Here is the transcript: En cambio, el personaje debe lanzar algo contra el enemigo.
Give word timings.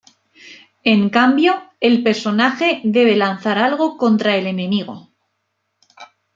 En 0.83 1.11
cambio, 1.11 1.61
el 1.79 2.01
personaje 2.01 2.81
debe 2.83 3.15
lanzar 3.15 3.59
algo 3.59 3.97
contra 3.97 4.35
el 4.35 4.47
enemigo. 4.47 5.11